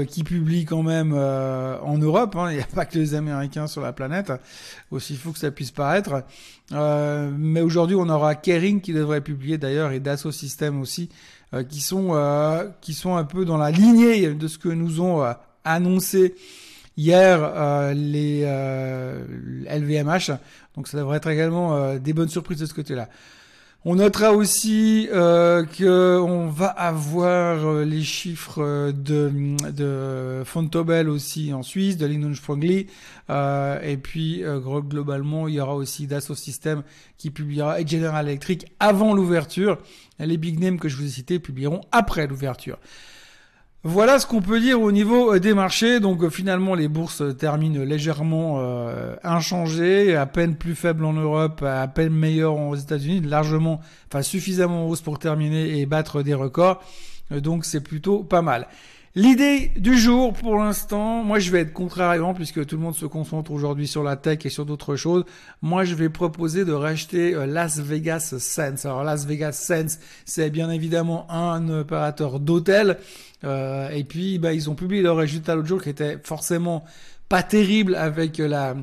qui 0.07 0.23
publient 0.23 0.63
quand 0.63 0.81
même 0.81 1.13
en 1.13 1.97
Europe. 1.97 2.37
Hein. 2.37 2.47
Il 2.51 2.55
n'y 2.55 2.63
a 2.63 2.67
pas 2.67 2.85
que 2.85 2.97
les 2.97 3.13
Américains 3.13 3.67
sur 3.67 3.81
la 3.81 3.91
planète, 3.91 4.31
aussi 4.89 5.17
fou 5.17 5.33
que 5.33 5.39
ça 5.39 5.51
puisse 5.51 5.71
paraître. 5.71 6.23
mais 6.71 7.59
aujourd'hui, 7.59 7.97
on 7.97 8.07
aura 8.07 8.35
Kering 8.35 8.79
qui 8.79 8.93
devrait 8.93 9.19
publier 9.19 9.57
d'ailleurs 9.57 9.91
et 9.91 9.99
Dassault 9.99 10.31
Systèmes 10.31 10.79
aussi 10.79 11.09
euh, 11.11 11.15
qui 11.69 11.81
sont 11.81 12.09
euh, 12.11 12.67
qui 12.81 12.93
sont 12.93 13.15
un 13.15 13.23
peu 13.23 13.45
dans 13.45 13.57
la 13.57 13.71
lignée 13.71 14.33
de 14.33 14.47
ce 14.47 14.57
que 14.57 14.69
nous 14.69 15.01
ont 15.01 15.23
euh, 15.23 15.33
annoncé 15.63 16.35
hier 16.97 17.93
les 17.93 18.43
LVMH. 19.69 20.31
Donc 20.75 20.87
ça 20.87 20.97
devrait 20.97 21.17
être 21.17 21.27
également 21.27 21.95
des 21.95 22.13
bonnes 22.13 22.29
surprises 22.29 22.59
de 22.59 22.65
ce 22.65 22.73
côté-là. 22.73 23.09
On 23.87 23.97
notera 23.97 24.33
aussi 24.33 25.07
euh, 25.13 25.63
que 25.63 26.19
on 26.19 26.47
va 26.47 26.65
avoir 26.65 27.83
les 27.83 28.01
chiffres 28.01 28.91
de, 28.91 29.31
de 29.71 30.41
Fontobel 30.43 31.07
aussi 31.07 31.53
en 31.53 31.61
Suisse, 31.61 31.95
de 31.95 32.07
Lindon 32.07 32.33
Sprongli, 32.33 32.87
euh, 33.29 33.79
et 33.83 33.97
puis 33.97 34.43
globalement 34.87 35.47
il 35.47 35.53
y 35.53 35.59
aura 35.59 35.75
aussi 35.75 36.07
Dassault 36.07 36.33
Systèmes 36.33 36.81
qui 37.19 37.29
publiera 37.29 37.79
et 37.79 37.85
General 37.85 38.27
Electric 38.27 38.65
avant 38.79 39.13
l'ouverture. 39.13 39.77
Les 40.17 40.37
big 40.37 40.59
names 40.59 40.79
que 40.79 40.89
je 40.89 40.97
vous 40.97 41.05
ai 41.05 41.09
cités 41.09 41.37
publieront 41.37 41.81
après 41.91 42.25
l'ouverture. 42.25 42.79
Voilà 43.87 44.17
ce 44.17 44.25
qu'on 44.25 44.41
peut 44.41 44.59
dire 44.59 44.81
au 44.81 44.91
niveau 44.91 45.31
euh, 45.31 45.39
des 45.39 45.53
marchés. 45.53 45.99
Donc 45.99 46.23
euh, 46.23 46.31
finalement, 46.31 46.73
les 46.73 46.87
bourses 46.87 47.21
terminent 47.37 47.83
légèrement 47.83 48.55
euh, 48.57 49.15
inchangées, 49.23 50.15
à 50.15 50.25
peine 50.25 50.55
plus 50.55 50.73
faibles 50.73 51.05
en 51.05 51.13
Europe, 51.13 51.61
à 51.61 51.87
peine 51.87 52.11
meilleures 52.11 52.57
aux 52.57 52.75
États-Unis, 52.75 53.21
largement, 53.21 53.81
enfin 54.07 54.23
suffisamment 54.23 54.85
en 54.85 54.89
hausse 54.89 55.01
pour 55.01 55.19
terminer 55.19 55.79
et 55.79 55.85
battre 55.85 56.23
des 56.23 56.33
records. 56.33 56.81
Donc 57.29 57.63
c'est 57.63 57.81
plutôt 57.81 58.23
pas 58.23 58.41
mal. 58.41 58.67
L'idée 59.17 59.71
du 59.77 59.97
jour, 59.97 60.33
pour 60.33 60.57
l'instant, 60.57 61.23
moi 61.23 61.39
je 61.39 61.49
vais 61.49 61.61
être 61.61 61.71
contrariant 61.71 62.33
puisque 62.33 62.65
tout 62.65 62.75
le 62.75 62.81
monde 62.81 62.95
se 62.95 63.05
concentre 63.05 63.51
aujourd'hui 63.51 63.87
sur 63.87 64.03
la 64.03 64.17
tech 64.17 64.39
et 64.45 64.49
sur 64.49 64.65
d'autres 64.65 64.97
choses. 64.97 65.23
Moi 65.61 65.85
je 65.85 65.95
vais 65.95 66.09
proposer 66.09 66.65
de 66.65 66.73
racheter 66.73 67.33
euh, 67.33 67.45
Las 67.45 67.79
Vegas 67.79 68.35
Sense. 68.37 68.85
Alors 68.85 69.05
Las 69.05 69.25
Vegas 69.25 69.53
Sense, 69.53 69.99
c'est 70.25 70.49
bien 70.49 70.69
évidemment 70.69 71.31
un 71.31 71.69
opérateur 71.69 72.41
d'hôtel. 72.41 72.97
Euh, 73.45 73.87
et 73.91 74.03
puis 74.03 74.37
bah, 74.37 74.51
ils 74.51 74.69
ont 74.69 74.75
publié 74.75 75.01
leur 75.01 75.15
résultat 75.15 75.55
l'autre 75.55 75.69
jour 75.69 75.81
qui 75.81 75.91
était 75.91 76.19
forcément 76.21 76.83
pas 77.29 77.41
terrible 77.41 77.95
avec 77.95 78.37
la 78.39 78.75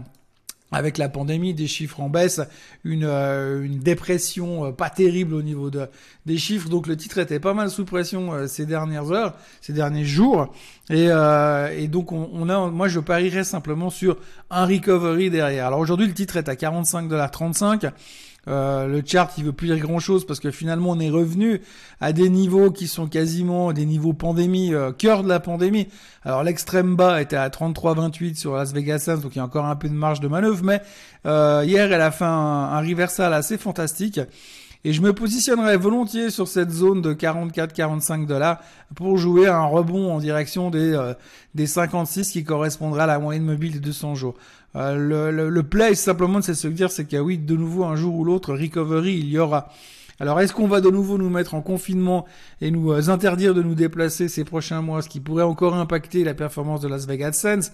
avec 0.73 0.99
la 0.99 1.09
pandémie, 1.09 1.55
des 1.55 1.67
chiffres 1.67 2.01
en 2.01 2.09
baisse, 2.09 2.41
une, 2.85 3.05
euh, 3.05 3.63
une 3.63 3.79
dépression 3.79 4.67
euh, 4.67 4.73
pas 4.73 4.91
terrible 4.91 5.35
au 5.35 5.43
niveau 5.43 5.71
de, 5.71 5.87
des 6.27 6.39
chiffres. 6.39 6.69
Donc 6.69 6.87
le 6.87 6.97
titre 6.97 7.19
était 7.19 7.41
pas 7.41 7.55
mal 7.55 7.71
sous 7.71 7.85
pression 7.85 8.33
euh, 8.33 8.47
ces 8.47 8.67
dernières 8.67 9.13
heures, 9.13 9.35
ces 9.61 9.73
derniers 9.73 10.05
jours. 10.05 10.53
Et, 10.91 11.09
donc 11.89 12.13
on, 12.13 12.29
on, 12.33 12.49
a, 12.49 12.69
moi 12.69 12.89
je 12.89 13.01
parierais 13.01 13.45
simplement 13.45 13.91
sur 13.91 14.17
un 14.51 14.67
recovery 14.67 15.31
derrière. 15.31 15.67
Alors 15.67 15.79
aujourd'hui 15.79 16.07
le 16.07 16.15
titre 16.15 16.37
est 16.37 16.49
à 16.49 16.55
45,35$. 16.55 17.93
Euh, 18.49 18.89
le 18.89 19.03
chart, 19.05 19.33
il 19.39 19.45
veut 19.45 19.53
plus 19.53 19.69
dire 19.69 19.79
grand 19.79 20.01
chose 20.01 20.27
parce 20.27 20.41
que 20.41 20.51
finalement, 20.51 20.91
on 20.91 21.01
est 21.01 21.11
revenu 21.11 21.61
à 22.01 22.13
des 22.13 22.29
niveaux 22.29 22.71
qui 22.71 22.89
sont 22.89 23.07
quasiment 23.07 23.73
des 23.73 23.87
niveaux 23.87 24.13
pandémie, 24.13 24.75
euh, 24.75 24.93
cœur 24.93 25.23
de 25.23 25.29
la 25.29 25.39
pandémie. 25.39 25.89
Alors 26.25 26.43
l'extrême 26.43 26.97
bas 26.97 27.21
était 27.21 27.37
à 27.37 27.49
33,28 27.49 28.35
sur 28.37 28.57
Las 28.57 28.73
Vegas 28.73 29.09
donc 29.23 29.35
il 29.35 29.39
y 29.39 29.41
a 29.41 29.45
encore 29.45 29.67
un 29.67 29.77
peu 29.77 29.89
de 29.89 29.95
marge 29.95 30.21
de 30.21 30.29
manœuvre, 30.29 30.65
mais 30.65 30.83
euh, 31.27 31.63
hier, 31.65 31.93
elle 31.93 32.01
a 32.01 32.11
fait 32.11 32.25
un, 32.25 32.29
un 32.29 32.81
reversal 32.81 33.33
assez 33.33 33.59
fantastique. 33.59 34.21
Et 34.85 34.93
je 34.93 35.01
me 35.01 35.13
positionnerai 35.13 35.77
volontiers 35.77 36.31
sur 36.31 36.49
cette 36.49 36.71
zone 36.71 37.03
de 37.03 37.15
44-45 37.15 38.27
dollars 38.27 38.59
pour 38.97 39.17
jouer 39.17 39.47
un 39.47 39.65
rebond 39.65 40.13
en 40.13 40.19
direction 40.19 40.71
des, 40.71 40.93
euh, 40.93 41.15
des 41.55 41.67
56 41.67 42.33
qui 42.33 42.43
correspondra 42.43 43.05
à 43.05 43.07
la 43.07 43.19
moyenne 43.21 43.45
mobile 43.45 43.75
des 43.75 43.81
200 43.81 44.17
jours. 44.17 44.35
Euh, 44.75 44.97
le, 44.97 45.31
le, 45.31 45.51
le, 45.51 45.63
play 45.63 45.95
simplement 45.95 46.41
c'est 46.41 46.55
se 46.55 46.67
dire 46.67 46.91
c'est 46.91 47.05
qu'il 47.05 47.17
y 47.17 47.21
a 47.21 47.23
oui 47.23 47.37
de 47.39 47.55
nouveau 47.55 47.85
un 47.85 47.95
jour 47.95 48.15
ou 48.15 48.25
l'autre 48.25 48.55
recovery 48.55 49.19
il 49.19 49.29
y 49.29 49.39
aura. 49.39 49.69
Alors 50.21 50.41
est-ce 50.41 50.53
qu'on 50.53 50.69
va 50.69 50.81
de 50.81 50.91
nouveau 50.91 51.19
nous 51.19 51.31
mettre 51.31 51.55
en 51.55 51.63
confinement 51.63 52.27
et 52.61 52.71
nous 52.71 52.93
euh, 52.93 53.09
interdire 53.09 53.55
de 53.55 53.63
nous 53.63 53.75
déplacer 53.75 54.29
ces 54.29 54.45
prochains 54.45 54.83
mois, 54.83 55.03
ce 55.03 55.09
qui 55.09 55.21
pourrait 55.21 55.43
encore 55.43 55.75
impacter 55.75 56.25
la 56.25 56.35
performance 56.35 56.81
de 56.81 56.89
Las 56.89 57.07
Vegas 57.07 57.33
Sands? 57.33 57.73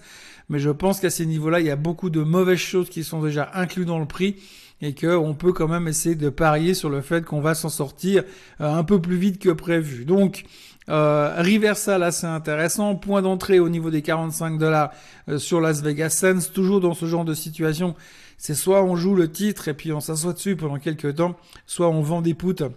Mais 0.49 0.59
je 0.59 0.69
pense 0.69 0.99
qu'à 0.99 1.09
ces 1.09 1.25
niveaux-là, 1.25 1.59
il 1.59 1.67
y 1.67 1.71
a 1.71 1.75
beaucoup 1.75 2.09
de 2.09 2.21
mauvaises 2.21 2.57
choses 2.57 2.89
qui 2.89 3.03
sont 3.03 3.21
déjà 3.21 3.51
inclus 3.53 3.85
dans 3.85 3.99
le 3.99 4.05
prix 4.05 4.35
et 4.81 4.95
qu'on 4.95 5.33
peut 5.33 5.53
quand 5.53 5.67
même 5.67 5.87
essayer 5.87 6.15
de 6.15 6.29
parier 6.29 6.73
sur 6.73 6.89
le 6.89 7.01
fait 7.01 7.25
qu'on 7.25 7.41
va 7.41 7.53
s'en 7.53 7.69
sortir 7.69 8.23
euh, 8.61 8.73
un 8.73 8.83
peu 8.83 9.01
plus 9.01 9.17
vite 9.17 9.39
que 9.39 9.49
prévu. 9.49 10.05
Donc 10.05 10.45
euh, 10.89 11.35
reversal 11.37 12.01
assez 12.01 12.25
intéressant, 12.25 12.95
point 12.95 13.21
d'entrée 13.21 13.59
au 13.59 13.69
niveau 13.69 13.91
des 13.91 14.01
45 14.01 14.57
dollars 14.57 14.91
euh, 15.27 15.37
sur 15.37 15.61
Las 15.61 15.83
Vegas 15.83 16.09
Sands. 16.09 16.51
Toujours 16.53 16.79
dans 16.79 16.93
ce 16.93 17.05
genre 17.05 17.25
de 17.25 17.33
situation, 17.33 17.95
c'est 18.39 18.55
soit 18.55 18.83
on 18.83 18.95
joue 18.95 19.13
le 19.13 19.29
titre 19.29 19.67
et 19.67 19.73
puis 19.75 19.93
on 19.93 19.99
s'assoit 19.99 20.33
dessus 20.33 20.55
pendant 20.55 20.79
quelques 20.79 21.15
temps, 21.15 21.35
soit 21.67 21.89
on 21.89 22.01
vend 22.01 22.21
des 22.21 22.33
poutres 22.33 22.71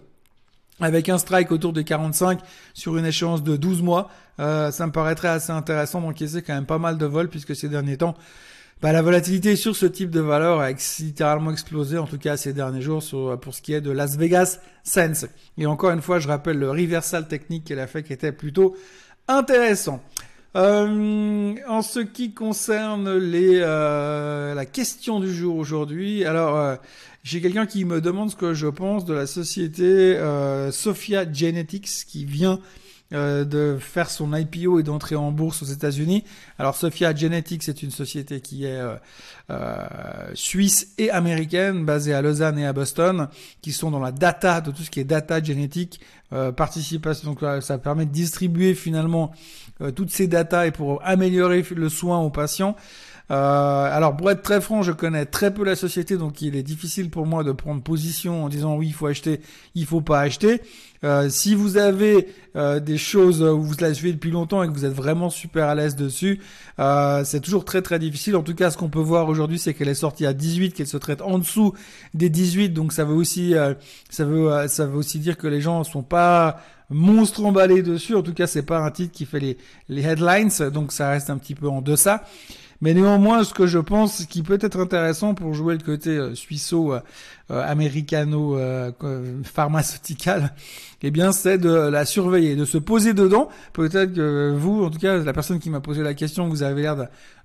avec 0.79 1.07
un 1.07 1.17
strike 1.17 1.51
autour 1.51 1.71
de 1.71 1.81
45 1.81 2.39
sur 2.73 2.97
une 2.97 3.05
échéance 3.05 3.43
de 3.43 3.55
12 3.55 3.81
mois. 3.81 4.09
Euh, 4.39 4.71
ça 4.71 4.85
me 4.85 4.91
paraîtrait 4.91 5.29
assez 5.29 5.51
intéressant 5.51 6.01
d'encaisser 6.01 6.41
quand 6.41 6.53
même 6.53 6.65
pas 6.65 6.79
mal 6.79 6.97
de 6.97 7.05
vols 7.05 7.29
puisque 7.29 7.55
ces 7.55 7.69
derniers 7.69 7.97
temps, 7.97 8.15
bah, 8.81 8.91
la 8.91 9.01
volatilité 9.01 9.55
sur 9.55 9.73
ce 9.73 9.85
type 9.85 10.09
de 10.09 10.19
valeur 10.19 10.59
a 10.59 10.71
littéralement 10.99 11.51
explosé, 11.51 11.97
en 11.97 12.07
tout 12.07 12.17
cas 12.17 12.35
ces 12.35 12.51
derniers 12.51 12.81
jours, 12.81 13.01
pour 13.39 13.53
ce 13.53 13.61
qui 13.61 13.71
est 13.71 13.79
de 13.79 13.91
Las 13.91 14.17
Vegas 14.17 14.59
Sense. 14.83 15.27
Et 15.57 15.65
encore 15.65 15.91
une 15.91 16.01
fois, 16.01 16.19
je 16.19 16.27
rappelle 16.27 16.59
le 16.59 16.69
reversal 16.69 17.29
technique 17.29 17.63
qu'elle 17.63 17.79
a 17.79 17.87
fait 17.87 18.03
qui 18.03 18.11
était 18.11 18.33
plutôt 18.33 18.75
intéressant. 19.29 20.03
Euh, 20.55 21.55
en 21.67 21.81
ce 21.81 21.99
qui 21.99 22.31
concerne 22.31 23.17
les, 23.17 23.59
euh, 23.61 24.53
la 24.53 24.65
question 24.67 25.19
du 25.19 25.33
jour 25.33 25.55
aujourd'hui, 25.55 26.25
alors 26.25 26.57
euh, 26.57 26.75
j'ai 27.23 27.41
quelqu'un 27.41 27.65
qui 27.65 27.85
me 27.85 28.01
demande 28.01 28.29
ce 28.29 28.35
que 28.35 28.53
je 28.53 28.67
pense 28.67 29.03
de 29.03 29.15
la 29.15 29.25
société 29.25 29.83
euh, 29.83 30.71
Sophia 30.71 31.31
Genetics 31.31 32.05
qui 32.07 32.25
vient 32.25 32.59
euh, 33.13 33.45
de 33.45 33.77
faire 33.79 34.09
son 34.09 34.33
IPO 34.33 34.79
et 34.79 34.83
d'entrer 34.83 35.15
en 35.15 35.31
bourse 35.31 35.61
aux 35.61 35.67
États-Unis. 35.67 36.23
Alors 36.57 36.75
Sophia 36.75 37.13
Genetics 37.13 37.61
c'est 37.61 37.83
une 37.83 37.91
société 37.91 38.41
qui 38.41 38.65
est 38.65 38.79
euh, 38.79 38.95
euh, 39.51 39.85
suisse 40.33 40.93
et 40.97 41.11
américaine, 41.11 41.85
basée 41.85 42.13
à 42.13 42.23
Lausanne 42.23 42.57
et 42.57 42.65
à 42.65 42.73
Boston, 42.73 43.27
qui 43.61 43.71
sont 43.71 43.91
dans 43.91 43.99
la 43.99 44.11
data 44.11 44.61
de 44.61 44.71
tout 44.71 44.81
ce 44.81 44.89
qui 44.89 44.99
est 44.99 45.03
data 45.03 45.43
génétique, 45.43 45.99
participation. 46.55 47.33
Donc 47.33 47.61
ça 47.61 47.77
permet 47.77 48.07
de 48.07 48.11
distribuer 48.11 48.73
finalement 48.73 49.31
toutes 49.95 50.09
ces 50.09 50.25
datas 50.25 50.65
et 50.65 50.71
pour 50.71 50.99
améliorer 51.05 51.63
le 51.75 51.89
soin 51.89 52.19
aux 52.19 52.31
patients. 52.31 52.75
Euh, 53.31 53.35
alors 53.95 54.17
pour 54.17 54.29
être 54.31 54.41
très 54.41 54.59
franc, 54.59 54.81
je 54.81 54.91
connais 54.91 55.25
très 55.25 55.53
peu 55.53 55.63
la 55.63 55.75
société, 55.75 56.17
donc 56.17 56.41
il 56.41 56.55
est 56.55 56.63
difficile 56.63 57.09
pour 57.09 57.25
moi 57.25 57.43
de 57.43 57.51
prendre 57.51 57.81
position 57.81 58.43
en 58.43 58.49
disant 58.49 58.75
oui, 58.75 58.87
il 58.87 58.93
faut 58.93 59.07
acheter, 59.07 59.39
il 59.75 59.85
faut 59.85 60.01
pas 60.01 60.19
acheter. 60.19 60.61
Euh, 61.05 61.29
si 61.29 61.55
vous 61.55 61.77
avez 61.77 62.27
euh, 62.55 62.79
des 62.79 62.97
choses 62.97 63.41
où 63.41 63.61
vous 63.61 63.75
la 63.79 63.93
suivez 63.93 64.13
depuis 64.13 64.31
longtemps 64.31 64.63
et 64.63 64.67
que 64.67 64.73
vous 64.73 64.85
êtes 64.85 64.93
vraiment 64.93 65.29
super 65.29 65.67
à 65.67 65.75
l'aise 65.75 65.95
dessus, 65.95 66.39
c'est 66.77 67.41
toujours 67.41 67.65
très 67.65 67.81
très 67.81 67.97
difficile. 67.97 68.35
En 68.35 68.43
tout 68.43 68.55
cas, 68.55 68.71
ce 68.71 68.77
qu'on 68.77 68.89
peut 68.89 68.99
voir 68.99 69.29
aujourd'hui, 69.29 69.57
c'est 69.57 69.73
qu'elle 69.73 69.89
est 69.89 69.95
sortie 69.95 70.25
à 70.25 70.33
18, 70.33 70.73
qu'elle 70.73 70.87
se 70.87 70.97
traite 70.97 71.21
en 71.21 71.39
dessous 71.39 71.73
des 72.13 72.29
18, 72.29 72.69
donc 72.69 72.91
ça 72.91 73.05
veut 73.05 73.15
aussi 73.15 73.53
ça 74.09 74.25
veut 74.25 74.67
ça 74.67 74.85
veut 74.85 74.97
aussi 74.97 75.19
dire 75.19 75.37
que 75.37 75.47
les 75.47 75.61
gens 75.61 75.83
sont 75.83 76.03
pas 76.03 76.61
monstres 76.89 77.45
emballés 77.45 77.83
dessus. 77.83 78.15
En 78.15 78.21
tout 78.21 78.33
cas, 78.33 78.47
c'est 78.47 78.63
pas 78.63 78.79
un 78.79 78.91
titre 78.91 79.13
qui 79.13 79.25
fait 79.25 79.57
les 79.87 80.05
headlines, 80.05 80.49
donc 80.71 80.91
ça 80.91 81.09
reste 81.09 81.29
un 81.29 81.37
petit 81.37 81.55
peu 81.55 81.69
en 81.69 81.81
deçà. 81.81 82.23
Mais 82.83 82.93
néanmoins, 82.93 83.45
ce 83.45 83.53
que 83.53 83.65
je 83.65 83.79
pense 83.79 84.25
qui 84.25 84.43
peut 84.43 84.57
être 84.59 84.77
intéressant 84.77 85.35
pour 85.35 85.53
jouer 85.53 85.73
le 85.73 85.81
côté 85.81 86.09
euh, 86.09 86.35
suisseau, 86.35 86.93
euh, 87.51 87.61
américano, 87.65 88.57
euh, 88.57 88.91
eh 91.05 91.11
bien, 91.11 91.33
c'est 91.33 91.57
de 91.57 91.69
la 91.69 92.05
surveiller, 92.05 92.55
de 92.55 92.63
se 92.63 92.77
poser 92.77 93.13
dedans. 93.13 93.49
Peut-être 93.73 94.13
que 94.13 94.55
vous, 94.57 94.85
en 94.85 94.89
tout 94.89 94.99
cas, 94.99 95.17
la 95.17 95.33
personne 95.33 95.59
qui 95.59 95.69
m'a 95.69 95.81
posé 95.81 96.01
la 96.01 96.13
question, 96.13 96.47
vous 96.47 96.63
avez 96.63 96.83
l'air 96.83 96.95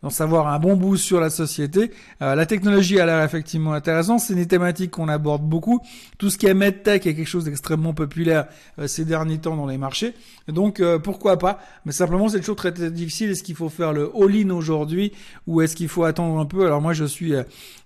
d'en 0.01 0.11
savoir 0.11 0.47
un 0.47 0.61
bon 0.61 0.77
bout 0.77 0.97
sur 0.97 1.21
la 1.21 1.29
société. 1.29 1.91
Euh, 2.23 2.37
la 2.37 2.47
technologie 2.47 3.01
a 3.01 3.07
l'air 3.07 3.21
effectivement 3.25 3.73
intéressante. 3.73 4.21
C'est 4.21 4.35
une 4.35 4.47
thématique 4.47 4.93
qu'on 4.93 5.09
aborde 5.09 5.43
beaucoup. 5.43 5.81
Tout 6.19 6.31
ce 6.31 6.39
qui 6.39 6.47
est 6.47 6.55
medtech 6.55 7.05
est 7.09 7.17
quelque 7.17 7.27
chose 7.27 7.47
d'extrêmement 7.47 7.95
populaire 7.95 8.47
euh, 8.79 8.87
ces 8.87 9.05
derniers 9.05 9.39
temps 9.39 9.57
dans 9.57 9.67
les 9.67 9.77
marchés. 9.77 10.15
Donc, 10.47 10.79
euh, 10.79 11.01
pourquoi 11.01 11.37
pas? 11.37 11.59
Mais 11.85 11.91
simplement, 11.91 12.29
c'est 12.29 12.39
toujours 12.39 12.55
très, 12.55 12.71
très 12.71 12.93
difficile. 12.93 13.31
Est-ce 13.31 13.43
qu'il 13.43 13.57
faut 13.57 13.69
faire 13.69 13.93
le 13.93 14.09
all-in 14.17 14.51
aujourd'hui 14.51 15.13
ou 15.49 15.63
est-ce 15.63 15.75
qu'il 15.75 15.89
faut 15.89 16.05
attendre 16.05 16.39
un 16.39 16.47
peu? 16.47 16.65
Alors 16.65 16.81
moi, 16.81 16.93
je 16.93 17.05
suis 17.05 17.35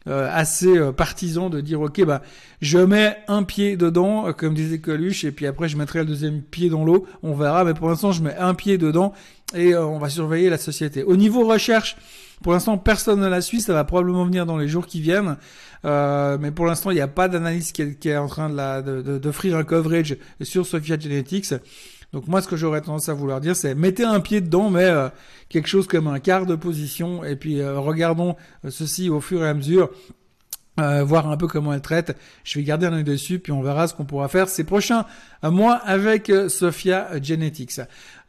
assez 0.04 0.92
partisan 0.96 1.48
de 1.48 1.60
dire, 1.60 1.80
ok, 1.80 2.01
bah, 2.04 2.22
je 2.60 2.78
mets 2.78 3.16
un 3.28 3.42
pied 3.42 3.76
dedans, 3.76 4.32
comme 4.32 4.54
disait 4.54 4.78
Coluche, 4.78 5.24
et 5.24 5.32
puis 5.32 5.46
après 5.46 5.68
je 5.68 5.76
mettrai 5.76 6.00
le 6.00 6.06
deuxième 6.06 6.42
pied 6.42 6.68
dans 6.68 6.84
l'eau. 6.84 7.06
On 7.22 7.34
verra, 7.34 7.64
mais 7.64 7.74
pour 7.74 7.88
l'instant, 7.88 8.12
je 8.12 8.22
mets 8.22 8.36
un 8.36 8.54
pied 8.54 8.78
dedans 8.78 9.12
et 9.54 9.74
euh, 9.74 9.84
on 9.84 9.98
va 9.98 10.08
surveiller 10.08 10.50
la 10.50 10.58
société. 10.58 11.02
Au 11.02 11.16
niveau 11.16 11.46
recherche, 11.46 11.96
pour 12.42 12.52
l'instant, 12.52 12.78
personne 12.78 13.20
ne 13.20 13.28
la 13.28 13.40
suit. 13.40 13.60
Ça 13.60 13.72
va 13.72 13.84
probablement 13.84 14.24
venir 14.24 14.46
dans 14.46 14.56
les 14.56 14.68
jours 14.68 14.86
qui 14.86 15.00
viennent. 15.00 15.36
Euh, 15.84 16.38
mais 16.40 16.50
pour 16.50 16.66
l'instant, 16.66 16.90
il 16.90 16.94
n'y 16.94 17.00
a 17.00 17.08
pas 17.08 17.28
d'analyse 17.28 17.72
qui, 17.72 17.82
est 17.82 18.16
en 18.16 18.28
train 18.28 18.50
d'offrir 18.82 19.56
un 19.56 19.64
coverage 19.64 20.16
sur 20.40 20.66
Sophia 20.66 20.98
Genetics. 20.98 21.54
Donc 22.12 22.26
moi, 22.28 22.42
ce 22.42 22.48
que 22.48 22.56
j'aurais 22.56 22.82
tendance 22.82 23.08
à 23.08 23.14
vouloir 23.14 23.40
dire, 23.40 23.56
c'est 23.56 23.74
mettez 23.74 24.04
un 24.04 24.20
pied 24.20 24.40
dedans, 24.40 24.68
mais 24.68 24.84
euh, 24.84 25.08
quelque 25.48 25.68
chose 25.68 25.86
comme 25.86 26.08
un 26.08 26.18
quart 26.18 26.44
de 26.44 26.56
position, 26.56 27.24
et 27.24 27.36
puis 27.36 27.64
regardons 27.64 28.36
ceci 28.68 29.08
au 29.08 29.20
fur 29.20 29.42
et 29.44 29.48
à 29.48 29.54
mesure. 29.54 29.88
Euh, 30.80 31.04
voir 31.04 31.30
un 31.30 31.36
peu 31.36 31.48
comment 31.48 31.74
elle 31.74 31.82
traite. 31.82 32.16
Je 32.44 32.58
vais 32.58 32.64
garder 32.64 32.86
un 32.86 32.94
œil 32.94 33.04
dessus, 33.04 33.38
puis 33.38 33.52
on 33.52 33.60
verra 33.60 33.88
ce 33.88 33.94
qu'on 33.94 34.06
pourra 34.06 34.28
faire 34.28 34.48
ces 34.48 34.64
prochains 34.64 35.04
mois 35.42 35.74
avec 35.74 36.30
euh, 36.30 36.48
Sophia 36.48 37.10
Genetics. 37.22 37.80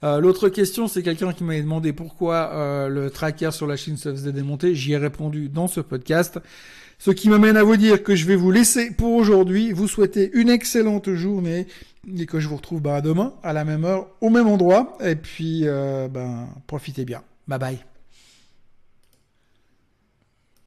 Euh, 0.04 0.20
L'autre 0.20 0.50
question, 0.50 0.90
c'est 0.90 1.04
quelqu'un 1.04 1.32
qui 1.32 1.46
m'avait 1.46 1.62
demandé 1.62 1.94
pourquoi 1.94 2.52
euh, 2.54 2.90
le 2.90 3.10
tracker 3.10 3.52
sur 3.52 3.66
la 3.66 3.78
Chine 3.78 3.96
se 3.96 4.10
faisait 4.10 4.34
démonter. 4.34 4.76
J'y 4.76 4.92
ai 4.92 4.98
répondu 4.98 5.48
dans 5.48 5.68
ce 5.68 5.80
podcast. 5.80 6.40
Ce 7.00 7.12
qui 7.12 7.30
m'amène 7.30 7.56
à 7.56 7.64
vous 7.64 7.78
dire 7.78 8.04
que 8.04 8.14
je 8.14 8.26
vais 8.26 8.36
vous 8.36 8.52
laisser 8.52 8.92
pour 8.92 9.14
aujourd'hui. 9.14 9.72
Vous 9.72 9.88
souhaiter 9.88 10.30
une 10.34 10.50
excellente 10.50 11.14
journée 11.14 11.68
et 12.18 12.26
que 12.26 12.42
je 12.42 12.50
vous 12.50 12.58
retrouve 12.58 12.82
bah, 12.82 13.00
demain 13.00 13.34
à 13.44 13.54
la 13.54 13.64
même 13.64 13.86
heure, 13.86 14.08
au 14.20 14.30
même 14.30 14.48
endroit. 14.48 14.98
Et 15.04 15.16
puis, 15.16 15.64
ben, 15.64 16.48
profitez 16.68 17.06
bien. 17.06 17.22
Bye 17.48 17.60
bye. 17.60 17.93